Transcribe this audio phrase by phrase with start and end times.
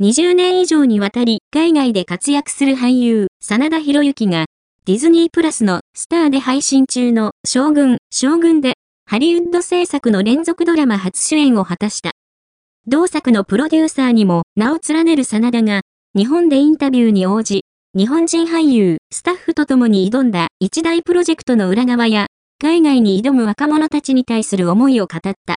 [0.00, 4.44] 20年以上にわたり海外で活躍する俳優、真田広之が、
[4.84, 8.74] ディズニープラスのスターで配信中の将軍、将軍で、
[9.06, 12.12] ハリウッド制作の連続ドラマ初主演を果たした。
[12.86, 15.80] 同作のプロデューサーにも名を連ねる真田が、
[16.14, 17.64] 日本でインタビューに応じ、
[17.96, 22.26] 日本人俳優、スタッフと共に挑んだ一大プロジェクトの裏側や、
[22.62, 25.38] 海外に挑む若者たちに対する思いを語った。